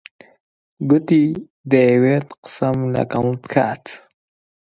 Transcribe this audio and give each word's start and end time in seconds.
گوتی 0.89 1.23
دەیەوێت 1.71 2.27
قسەم 2.43 2.77
لەگەڵ 2.95 3.25
بکات. 3.41 3.85